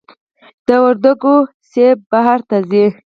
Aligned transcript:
د 0.67 0.69
وردګو 0.83 1.35
مڼې 1.47 1.85
بهر 2.11 2.39
ته 2.49 2.57
ځي؟ 2.69 2.85